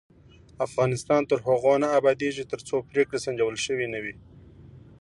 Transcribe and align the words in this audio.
افغانستان 0.67 1.21
تر 1.29 1.37
هغو 1.47 1.73
نه 1.83 1.87
ابادیږي، 1.99 2.43
ترڅو 2.51 2.75
پریکړې 2.89 3.19
سنجول 3.25 3.55
شوې 3.65 3.87
نه 3.93 3.99
وي. 4.03 4.15